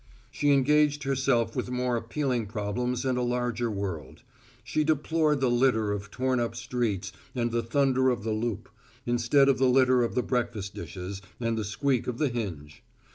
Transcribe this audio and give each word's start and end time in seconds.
She 0.31 0.49
engaged 0.49 1.03
herself 1.03 1.55
with 1.55 1.69
more 1.69 1.95
appealing 1.95 2.47
problems 2.47 3.05
and 3.05 3.19
a 3.19 3.21
larger 3.21 3.69
world. 3.69 4.23
She 4.63 4.83
deplored 4.83 5.41
the 5.41 5.49
litter 5.51 5.91
of 5.91 6.09
torn 6.09 6.39
up 6.39 6.55
streets 6.55 7.11
and 7.35 7.51
the 7.51 7.61
thunder 7.61 8.09
of 8.09 8.23
the 8.23 8.31
loop, 8.33 8.67
instead 9.05 9.47
of 9.47 9.59
the 9.59 9.69
litter 9.69 10.01
of 10.01 10.15
the 10.15 10.23
breakfast 10.23 10.73
dishes 10.73 11.21
and 11.39 11.55
the 11.55 11.63
squeak 11.63 12.07
of 12.07 12.17
the 12.17 12.29
hinge. 12.29 12.81